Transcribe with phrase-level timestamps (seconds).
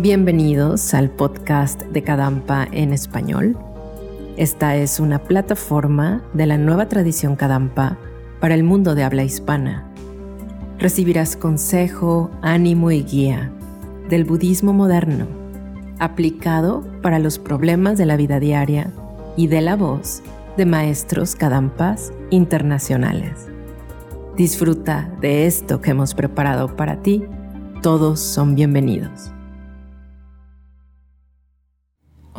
[0.00, 3.58] Bienvenidos al podcast de Kadampa en español.
[4.36, 7.98] Esta es una plataforma de la nueva tradición Kadampa
[8.38, 9.92] para el mundo de habla hispana.
[10.78, 13.50] Recibirás consejo, ánimo y guía
[14.08, 15.26] del budismo moderno,
[15.98, 18.92] aplicado para los problemas de la vida diaria
[19.36, 20.22] y de la voz
[20.56, 23.48] de maestros Kadampas internacionales.
[24.36, 27.24] Disfruta de esto que hemos preparado para ti.
[27.82, 29.32] Todos son bienvenidos.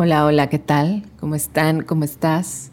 [0.02, 1.04] Hola, hola, ¿qué tal?
[1.20, 1.82] ¿Cómo están?
[1.82, 2.72] ¿Cómo estás?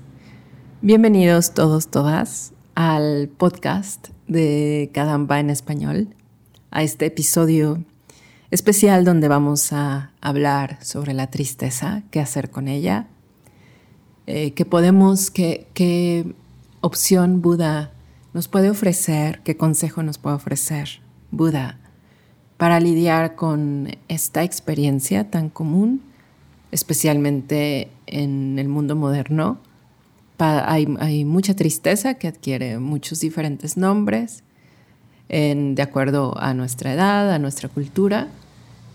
[0.80, 6.14] Bienvenidos todos, todas al podcast de Kadamba en español,
[6.70, 7.82] a este episodio
[8.52, 13.08] especial donde vamos a hablar sobre la tristeza, qué hacer con ella,
[14.28, 16.32] eh, qué podemos, qué
[16.80, 17.92] opción Buda
[18.34, 21.00] nos puede ofrecer, qué consejo nos puede ofrecer
[21.32, 21.80] Buda
[22.56, 26.05] para lidiar con esta experiencia tan común
[26.76, 29.58] especialmente en el mundo moderno.
[30.38, 34.44] Hay, mucha tristeza que adquiere muchos diferentes nombres
[35.28, 38.28] de acuerdo a nuestra edad, a nuestra cultura,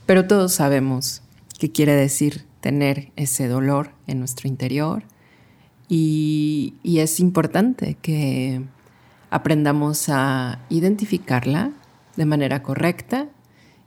[0.05, 1.23] pero todos sabemos
[1.57, 5.01] qué quiere decir tener ese dolor en nuestro interior
[5.89, 8.61] y es importante que
[9.31, 11.71] aprendamos a identificarla
[12.15, 13.27] de manera correcta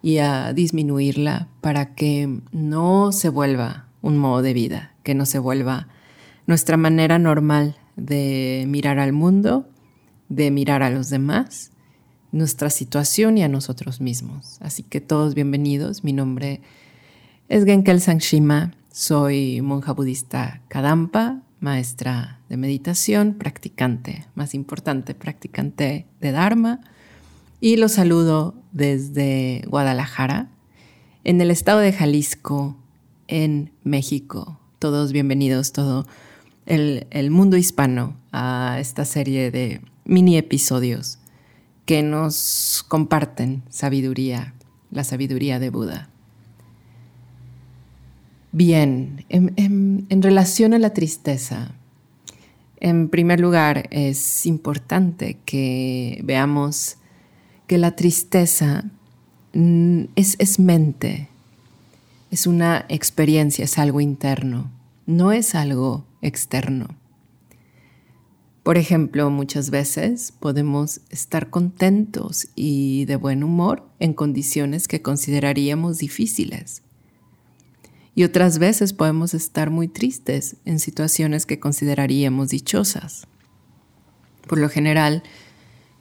[0.04, 5.38] y a disminuirla para que no se vuelva un modo de vida, que no se
[5.38, 5.88] vuelva
[6.46, 9.66] nuestra manera normal de mirar al mundo,
[10.28, 11.72] de mirar a los demás,
[12.30, 14.58] nuestra situación y a nosotros mismos.
[14.60, 16.04] Así que todos bienvenidos.
[16.04, 16.60] Mi nombre
[17.48, 18.74] es Genkel Sangshima.
[18.92, 26.80] Soy monja budista Kadampa, maestra de meditación, practicante, más importante, practicante de Dharma
[27.58, 30.50] y los saludo desde Guadalajara,
[31.24, 32.76] en el estado de Jalisco,
[33.28, 34.58] en México.
[34.78, 36.06] Todos bienvenidos, todo
[36.66, 41.18] el, mundo hispano a esta serie de mini episodios
[41.86, 44.54] que nos comparten sabiduría,
[44.90, 46.08] la sabiduría de Buda.
[48.52, 51.72] Bien, en, relación a la tristeza,
[52.78, 56.96] en primer lugar es importante que veamos
[57.66, 58.84] que la tristeza
[59.54, 61.28] mm, es mente,
[62.34, 64.72] es una experiencia, es algo interno,
[65.06, 66.88] no es algo externo.
[68.64, 75.98] Por ejemplo, muchas veces podemos estar contentos y de buen humor en condiciones que consideraríamos
[75.98, 76.82] difíciles.
[78.16, 83.28] Y otras veces podemos estar muy tristes en situaciones que consideraríamos dichosas.
[84.48, 85.22] Por lo general,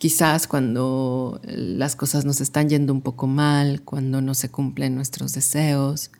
[0.04, 5.32] Quizás cuando las cosas nos están yendo un poco mal, cuando no se cumplen nuestros
[5.32, 6.12] deseos,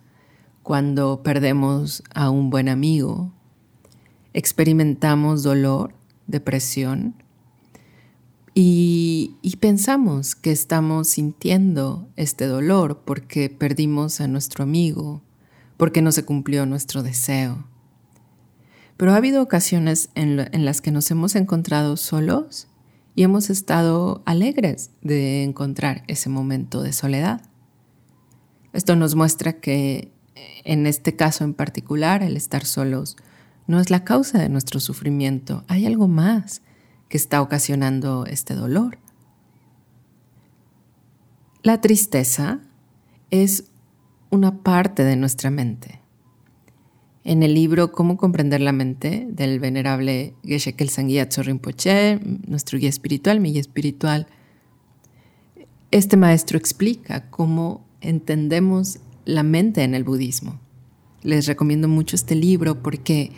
[0.64, 3.32] cuando perdemos a un buen amigo,
[4.32, 5.94] experimentamos dolor,
[6.26, 7.14] depresión
[8.54, 15.22] y, pensamos que estamos sintiendo este dolor porque perdimos a nuestro amigo,
[15.76, 17.66] porque no se cumplió nuestro deseo.
[18.96, 22.68] Pero ha habido ocasiones en las que nos hemos encontrado solos
[23.14, 27.42] y hemos estado alegres de encontrar ese momento de soledad.
[28.72, 33.16] Esto nos muestra que en este caso en particular el estar solos
[33.66, 36.62] no es la causa de nuestro sufrimiento, hay algo más
[37.08, 38.98] que está ocasionando este dolor.
[41.62, 42.60] La tristeza
[43.30, 43.64] es
[44.30, 46.04] una parte de nuestra mente
[47.24, 53.40] en el libro Cómo comprender la mente del venerable Geshe Kelsang Rinpoche, nuestro guía espiritual,
[53.40, 54.26] mi guía espiritual,
[55.90, 60.60] este maestro explica cómo entendemos la mente en el budismo.
[61.22, 63.32] Les recomiendo mucho este libro porque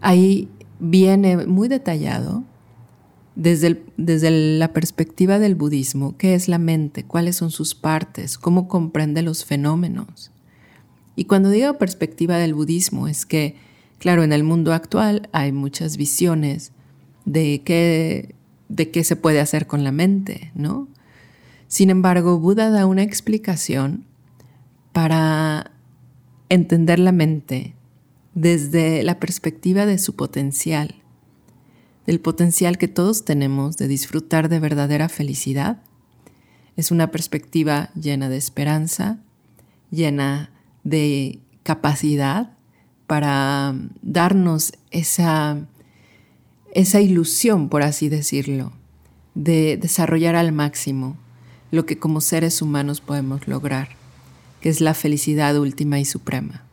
[0.00, 0.48] ahí
[0.80, 2.44] viene muy detallado
[3.34, 8.66] desde, desde la perspectiva del budismo, qué es la mente, cuáles son sus partes, cómo
[8.66, 10.32] comprende los fenómenos.
[11.14, 13.56] Y cuando digo perspectiva del budismo es que,
[13.98, 16.72] claro, en el mundo actual hay muchas visiones
[17.26, 18.34] de qué,
[18.68, 20.88] de qué se puede hacer con la mente, ¿no?
[21.68, 24.04] Sin embargo, Buda da una explicación
[24.98, 25.70] para
[26.48, 27.76] entender la mente
[28.34, 30.96] desde la perspectiva de su potencial,
[32.04, 35.80] del potencial que todos tenemos de disfrutar de verdadera felicidad.
[36.74, 39.20] Es una perspectiva llena de esperanza,
[39.92, 40.50] llena
[40.82, 42.56] de capacidad
[43.06, 45.64] para darnos esa,
[46.72, 48.72] esa ilusión, por así decirlo,
[49.36, 51.16] de desarrollar al máximo
[51.70, 53.97] lo que como seres humanos podemos lograr.
[54.60, 56.64] Que es la felicidad última y suprema.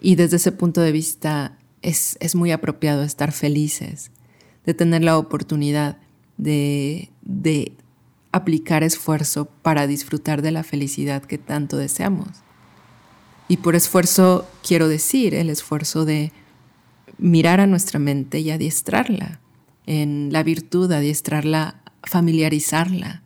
[0.00, 4.10] Y desde ese punto de vista es, es muy apropiado estar felices,
[4.64, 5.98] de tener la oportunidad
[6.36, 7.72] de, de
[8.32, 12.28] aplicar esfuerzo para disfrutar de la felicidad que tanto deseamos.
[13.48, 16.32] Y por esfuerzo quiero decir el esfuerzo de
[17.18, 19.40] mirar a nuestra mente y adiestrarla
[19.86, 23.22] en la virtud, adiestrarla, familiarizarla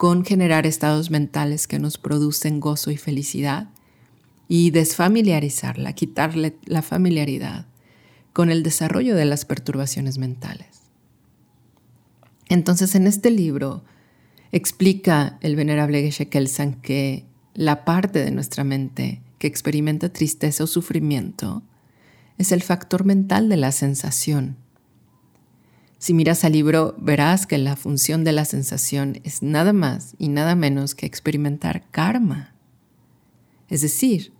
[0.00, 3.68] con generar estados mentales que nos producen gozo y felicidad
[4.48, 7.66] y desfamiliarizarla, quitarle la familiaridad
[8.32, 10.68] con el desarrollo de las perturbaciones mentales.
[12.48, 13.84] Entonces, en este libro
[14.52, 20.66] explica el venerable Geshe Kelsan que la parte de nuestra mente que experimenta tristeza o
[20.66, 21.62] sufrimiento
[22.38, 24.56] es el factor mental de la sensación.
[26.00, 30.28] Si miras al libro, verás que la función de la sensación es nada más y
[30.28, 32.54] nada menos que experimentar karma.
[33.68, 34.32] Es decir,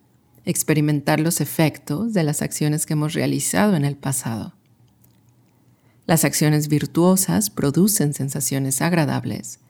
[0.46, 4.54] experimentar los efectos de las acciones que hemos realizado en el pasado.
[6.06, 9.60] Las acciones virtuosas producen sensaciones agradables,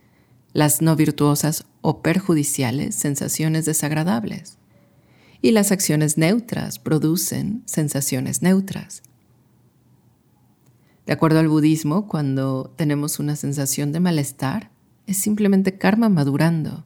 [0.53, 4.59] las no virtuosas o perjudiciales sensaciones desagradables,
[5.43, 9.03] y las acciones neutras producen sensaciones neutras.
[11.11, 14.71] De acuerdo al budismo, cuando tenemos una sensación de malestar,
[15.09, 16.85] es simplemente karma madurando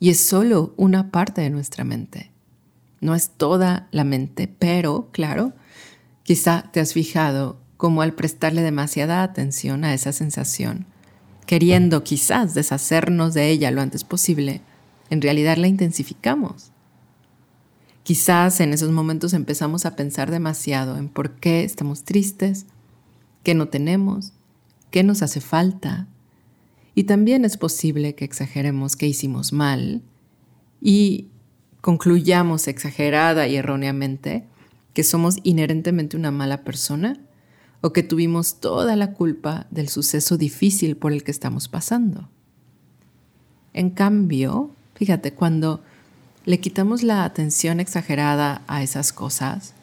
[0.00, 2.32] y es solo una parte de nuestra mente.
[3.00, 5.52] No es toda la mente, pero, claro,
[6.24, 10.86] quizá te has fijado como al prestarle demasiada atención a esa sensación,
[11.46, 14.62] queriendo quizás deshacernos de ella lo antes posible,
[15.10, 16.72] en realidad la intensificamos.
[18.02, 22.66] Quizás en esos momentos empezamos a pensar demasiado en por qué estamos tristes,
[23.44, 24.32] qué no tenemos,
[24.90, 26.08] qué nos hace falta.
[26.96, 30.02] Y también es posible que exageremos qué hicimos mal
[30.80, 31.28] y
[31.80, 34.46] concluyamos exagerada y erróneamente
[34.94, 37.20] que somos inherentemente una mala persona
[37.80, 42.30] o que tuvimos toda la culpa del suceso difícil por el que estamos pasando.
[43.74, 45.82] En cambio, fíjate, cuando
[46.46, 49.74] le quitamos la atención exagerada a esas cosas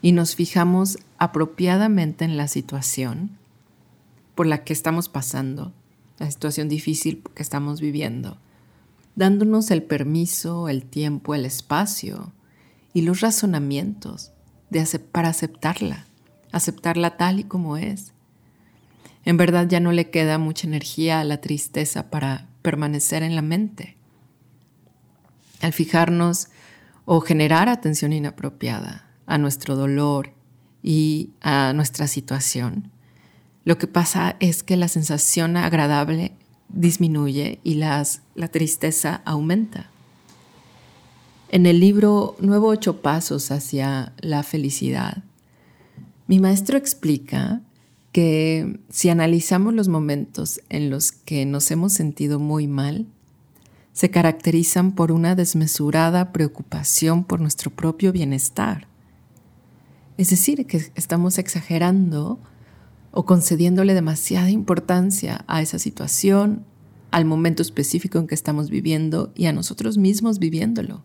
[0.00, 3.36] y nos fijamos apropiadamente en la situación
[4.34, 5.72] por la que estamos pasando,
[6.18, 8.38] la situación difícil que estamos viviendo,
[9.16, 12.32] dándonos el permiso, el tiempo, el espacio
[12.94, 14.32] y los razonamientos
[14.70, 16.06] de para aceptarla,
[16.52, 18.12] aceptarla tal y como es.
[19.24, 23.42] En verdad ya no le queda mucha energía a la tristeza para permanecer en la
[23.42, 23.96] mente.
[25.60, 26.48] Al fijarnos
[27.04, 30.32] o generar atención inapropiada a nuestro dolor
[30.82, 32.90] y a nuestra situación,
[33.64, 36.32] lo que pasa es que la sensación agradable
[36.70, 39.90] disminuye y la tristeza aumenta.
[41.50, 45.22] En el libro Nuevo Ocho Pasos hacia la Felicidad,
[46.26, 47.62] mi maestro explica
[48.12, 53.06] que si analizamos los momentos en los que nos hemos sentido muy mal,
[53.92, 58.86] se caracterizan por una desmesurada preocupación por nuestro propio bienestar.
[60.18, 62.40] Es decir, que estamos exagerando
[63.12, 66.66] o concediéndole demasiada importancia a esa situación,
[67.12, 71.04] al momento específico en que estamos viviendo y a nosotros mismos viviéndolo.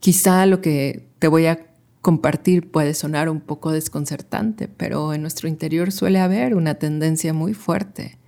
[0.00, 1.66] Quizá lo que te voy a
[2.00, 7.52] compartir puede sonar un poco desconcertante, pero en nuestro interior suele haber una tendencia muy
[7.52, 8.18] fuerte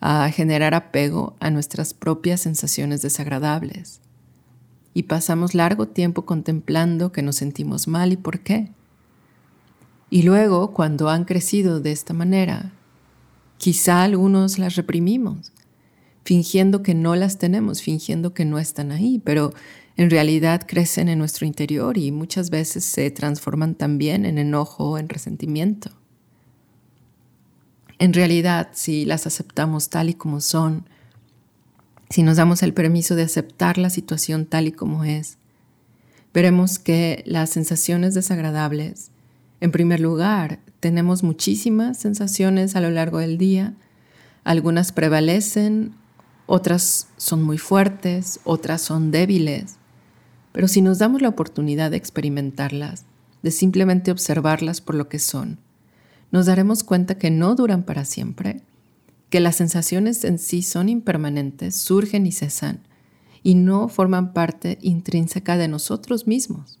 [0.00, 4.02] a generar apego a nuestras propias sensaciones desagradables.
[4.98, 8.72] Y pasamos largo tiempo contemplando que nos sentimos mal y por qué.
[10.10, 12.72] Y luego, cuando han crecido de esta manera,
[13.58, 15.52] quizá algunos las reprimimos,
[16.24, 19.52] fingiendo que no las tenemos, fingiendo que no están ahí, pero
[19.96, 24.98] en realidad crecen en nuestro interior y muchas veces se transforman también en enojo o
[24.98, 25.92] en resentimiento.
[28.00, 30.88] En realidad, si las aceptamos tal y como son,
[32.10, 35.38] si nos damos el permiso de aceptar la situación tal y como es,
[36.32, 39.10] veremos que las sensaciones desagradables
[39.60, 43.74] en primer lugar, tenemos muchísimas sensaciones a lo largo del día.
[44.44, 45.94] Algunas prevalecen,
[46.46, 49.76] otras son muy fuertes, otras son débiles.
[50.52, 53.04] Pero si nos damos la oportunidad de experimentarlas,
[53.42, 55.58] de simplemente observarlas por lo que son,
[56.30, 58.62] nos daremos cuenta que no duran para siempre,
[59.30, 62.80] que las sensaciones en sí son impermanentes, surgen y cesan,
[63.42, 66.78] y no forman parte intrínseca de nosotros mismos.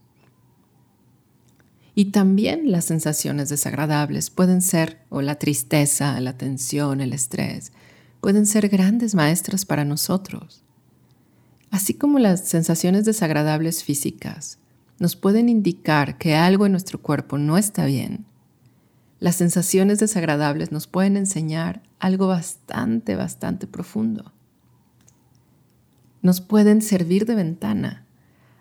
[1.94, 7.72] Y también las sensaciones desagradables pueden ser, o la tristeza, la tensión, el estrés,
[8.20, 10.62] pueden ser grandes maestras para nosotros.
[11.70, 14.58] Así como las sensaciones desagradables físicas
[14.98, 18.24] nos pueden indicar que algo en nuestro cuerpo no está bien,
[19.20, 24.32] las sensaciones desagradables nos pueden enseñar algo bastante, bastante profundo.
[26.22, 28.06] Nos pueden servir de ventana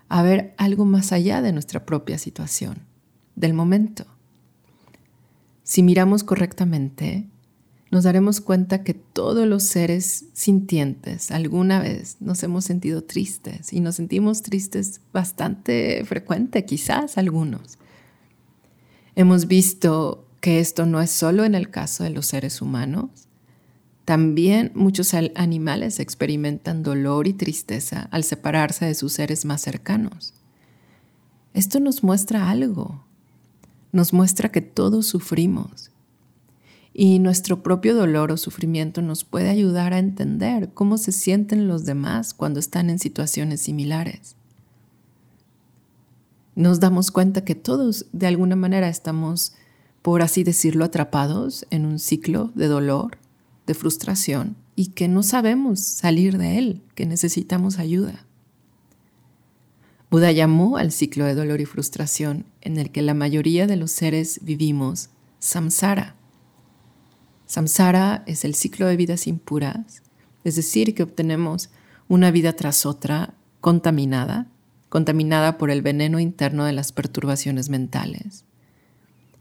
[0.10, 2.80] a ver algo más allá de nuestra propia situación,
[3.36, 4.06] del momento.
[5.64, 7.28] Si miramos correctamente,
[7.92, 13.80] nos daremos cuenta que todos los seres sintientes alguna vez nos hemos sentido tristes y
[13.80, 17.78] nos sentimos tristes bastante frecuente, quizás algunos.
[19.16, 23.10] Hemos visto que esto no es solo en el caso de los seres humanos.
[24.06, 30.34] También muchos animales experimentan dolor y tristeza al separarse de sus seres más cercanos.
[31.54, 33.04] Esto nos muestra algo.
[33.92, 35.92] Nos muestra que todos sufrimos
[37.00, 41.86] y nuestro propio dolor o sufrimiento nos puede ayudar a entender cómo se sienten los
[41.86, 44.36] demás cuando están en situaciones similares.
[46.56, 49.54] Nos damos cuenta que todos de alguna manera estamos,
[50.08, 53.18] por así decirlo, atrapados en un ciclo de dolor,
[53.66, 58.26] de frustración y que no sabemos salir de él, que necesitamos ayuda.
[60.10, 63.92] Buda llamó al ciclo de dolor y frustración en el que la mayoría de los
[63.92, 65.10] seres vivimos
[65.40, 66.16] samsara
[67.46, 70.04] Samsara es el ciclo de vidas impuras,
[70.46, 71.70] es decir, que obtenemos
[72.08, 74.48] una vida tras otra contaminada,
[74.88, 78.46] contaminada por el veneno interno de las perturbaciones mentales.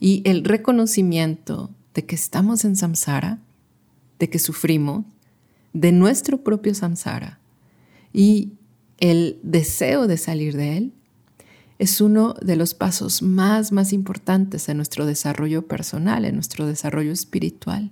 [0.00, 3.38] Y el reconocimiento de que estamos en samsara,
[4.18, 5.04] de que sufrimos,
[5.72, 7.38] de nuestro propio samsara
[8.12, 8.52] y
[8.98, 10.92] el deseo de salir de él,
[11.78, 17.12] es uno de los pasos más, más importantes en nuestro desarrollo personal, en nuestro desarrollo
[17.12, 17.90] espiritual.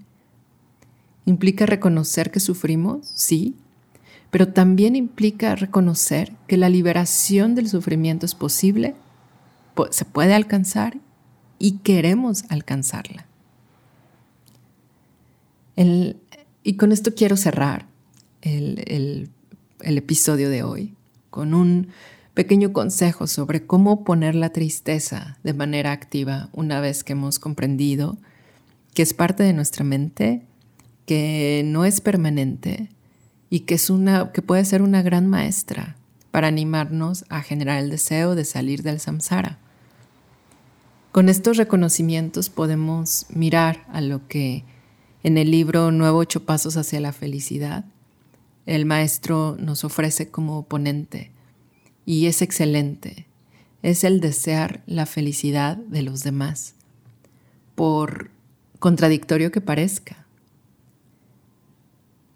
[1.27, 3.55] Implica reconocer que sufrimos, sí,
[4.31, 8.95] pero también implica reconocer que la liberación del sufrimiento es posible,
[9.91, 10.99] se puede alcanzar
[11.65, 13.25] y queremos alcanzarla.
[15.77, 17.87] y con esto quiero cerrar
[18.43, 19.31] el
[19.81, 20.95] episodio de hoy
[21.31, 21.89] con un
[22.35, 28.19] pequeño consejo sobre cómo poner la tristeza de manera activa una vez que hemos comprendido
[28.93, 30.43] que es parte de nuestra mente,
[31.07, 32.91] que no es permanente
[33.49, 35.97] y que, es una, que puede ser una gran maestra
[36.31, 39.64] para animarnos a generar el deseo de salir del samsara.
[41.15, 44.65] Con estos reconocimientos podemos mirar a lo que
[45.23, 47.85] en el libro Nuevo Ocho Pasos hacia la Felicidad
[48.67, 51.31] el maestro nos ofrece como oponente
[52.05, 53.29] y es excelente.
[53.85, 56.75] Es el desear la felicidad de los demás,
[57.77, 58.33] por
[58.81, 60.27] contradictorio que parezca.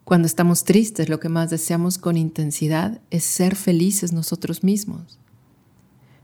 [0.05, 5.19] Cuando estamos tristes, lo que más deseamos con intensidad es ser felices nosotros mismos.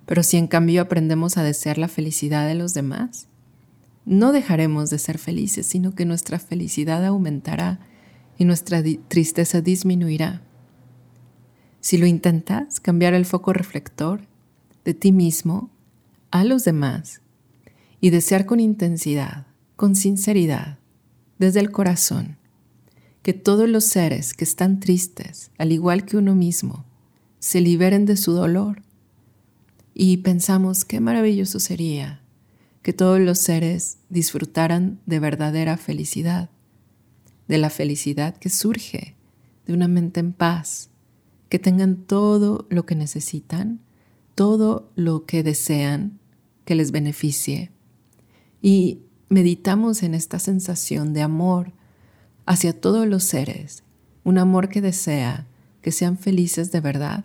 [0.06, 3.28] Pero si en cambio aprendemos a desear la felicidad de los demás,
[4.04, 7.80] no dejaremos de ser felices, sino que nuestra felicidad aumentará
[8.37, 10.42] y nuestra tristeza disminuirá.
[11.80, 14.26] Si lo intentas, cambiar el foco reflector
[14.84, 15.70] de ti mismo
[16.30, 17.20] a los demás
[18.00, 19.46] y desear con intensidad,
[19.76, 20.78] con sinceridad,
[21.38, 22.37] desde el corazón,
[23.23, 26.84] que todos los seres que están tristes, al igual que uno mismo,
[27.38, 28.82] se liberen de su dolor.
[29.95, 32.21] Y pensamos qué maravilloso sería
[32.83, 36.51] que todos los seres disfrutaran de verdadera felicidad,
[37.49, 39.17] de la felicidad que surge
[39.67, 40.91] de una mente en paz,
[41.49, 43.81] que tengan todo lo que necesitan,
[44.35, 46.19] todo lo que desean
[46.65, 47.71] que les beneficie.
[48.61, 51.73] Y meditamos en esta sensación de amor
[52.47, 53.85] hacia todos los seres,
[54.25, 55.47] un amor que desea
[55.81, 57.25] que sean felices de verdad.